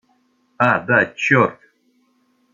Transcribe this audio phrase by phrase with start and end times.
[0.69, 1.59] А, да, черт!